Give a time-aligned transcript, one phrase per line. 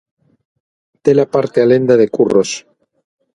[1.03, 2.49] Dela parte a lenda de Curros.